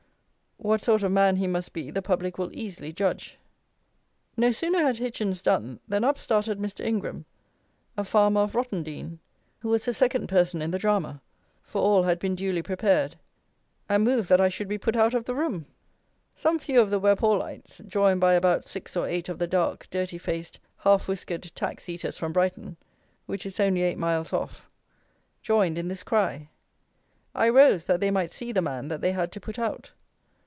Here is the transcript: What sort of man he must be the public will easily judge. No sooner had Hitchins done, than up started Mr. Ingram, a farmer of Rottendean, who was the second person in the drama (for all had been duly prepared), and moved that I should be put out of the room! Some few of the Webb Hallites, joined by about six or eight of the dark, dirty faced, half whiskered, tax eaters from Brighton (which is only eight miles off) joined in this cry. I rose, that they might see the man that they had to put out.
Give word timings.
What 0.63 0.83
sort 0.83 1.01
of 1.01 1.11
man 1.11 1.37
he 1.37 1.47
must 1.47 1.73
be 1.73 1.89
the 1.89 2.03
public 2.03 2.37
will 2.37 2.51
easily 2.53 2.93
judge. 2.93 3.39
No 4.37 4.51
sooner 4.51 4.77
had 4.77 4.97
Hitchins 4.99 5.41
done, 5.41 5.79
than 5.87 6.03
up 6.03 6.19
started 6.19 6.59
Mr. 6.59 6.85
Ingram, 6.85 7.25
a 7.97 8.03
farmer 8.03 8.41
of 8.41 8.51
Rottendean, 8.53 9.17
who 9.61 9.69
was 9.69 9.85
the 9.85 9.93
second 9.95 10.27
person 10.29 10.61
in 10.61 10.69
the 10.69 10.77
drama 10.77 11.19
(for 11.63 11.81
all 11.81 12.03
had 12.03 12.19
been 12.19 12.35
duly 12.35 12.61
prepared), 12.61 13.15
and 13.89 14.03
moved 14.03 14.29
that 14.29 14.39
I 14.39 14.49
should 14.49 14.67
be 14.67 14.77
put 14.77 14.95
out 14.95 15.15
of 15.15 15.25
the 15.25 15.33
room! 15.33 15.65
Some 16.35 16.59
few 16.59 16.79
of 16.79 16.91
the 16.91 16.99
Webb 16.99 17.21
Hallites, 17.21 17.79
joined 17.87 18.21
by 18.21 18.33
about 18.33 18.67
six 18.67 18.95
or 18.95 19.07
eight 19.07 19.29
of 19.29 19.39
the 19.39 19.47
dark, 19.47 19.87
dirty 19.89 20.19
faced, 20.19 20.59
half 20.77 21.07
whiskered, 21.07 21.51
tax 21.55 21.89
eaters 21.89 22.19
from 22.19 22.33
Brighton 22.33 22.77
(which 23.25 23.47
is 23.47 23.59
only 23.59 23.81
eight 23.81 23.97
miles 23.97 24.31
off) 24.31 24.69
joined 25.41 25.79
in 25.79 25.87
this 25.87 26.03
cry. 26.03 26.49
I 27.33 27.49
rose, 27.49 27.87
that 27.87 27.99
they 27.99 28.11
might 28.11 28.31
see 28.31 28.51
the 28.51 28.61
man 28.61 28.89
that 28.89 29.01
they 29.01 29.13
had 29.13 29.31
to 29.31 29.41
put 29.41 29.57
out. 29.57 29.89